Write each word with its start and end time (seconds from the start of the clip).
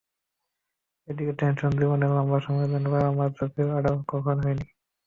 এদিকে 1.07 1.33
টেনশন, 1.39 1.71
জীবনে 1.79 2.05
লম্বা 2.09 2.39
সময়ের 2.39 2.69
জন্য 2.73 2.85
বাবা-মায়ের 2.93 3.33
চোখের 3.39 3.67
আড়াল 3.77 3.97
কখনো 4.09 4.41
হইনি। 4.45 4.65